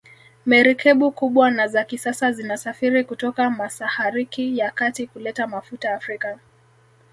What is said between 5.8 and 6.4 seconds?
Afrika